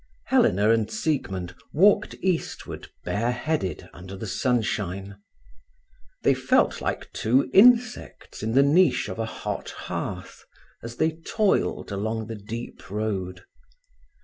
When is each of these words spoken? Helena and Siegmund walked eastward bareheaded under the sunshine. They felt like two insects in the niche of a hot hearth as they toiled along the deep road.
Helena 0.25 0.71
and 0.71 0.89
Siegmund 0.89 1.53
walked 1.71 2.15
eastward 2.21 2.87
bareheaded 3.05 3.87
under 3.93 4.15
the 4.17 4.25
sunshine. 4.25 5.21
They 6.23 6.33
felt 6.33 6.81
like 6.81 7.13
two 7.13 7.51
insects 7.53 8.41
in 8.41 8.53
the 8.53 8.63
niche 8.63 9.07
of 9.09 9.19
a 9.19 9.25
hot 9.27 9.69
hearth 9.69 10.43
as 10.81 10.95
they 10.95 11.11
toiled 11.11 11.91
along 11.91 12.25
the 12.25 12.35
deep 12.35 12.89
road. 12.89 13.45